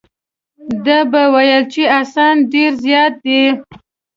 ده 0.85 0.97
به 1.11 1.23
ویل 1.33 1.63
چې 1.73 1.83
اسان 2.01 2.35
ډېر 2.53 2.71
زیات 2.85 3.13
دي. 3.25 3.41